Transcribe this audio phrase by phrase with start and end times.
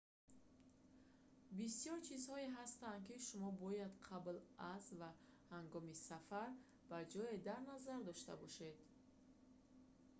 [1.57, 4.35] бисёр чизҳое ҳастанд ки шумо бояд қабл
[4.73, 5.09] аз ва
[5.53, 6.49] ҳангоми сафар
[6.89, 8.77] ба ҷое дар назар дошта бошед